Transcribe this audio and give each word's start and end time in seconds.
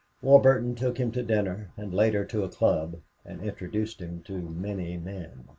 Warburton 0.23 0.73
took 0.73 0.97
him 0.97 1.11
to 1.11 1.21
dinner 1.21 1.69
and 1.77 1.93
later 1.93 2.25
to 2.25 2.43
a 2.43 2.49
club, 2.49 2.95
and 3.23 3.39
introduced 3.39 4.01
him 4.01 4.23
to 4.23 4.39
many 4.39 4.97
men. 4.97 5.43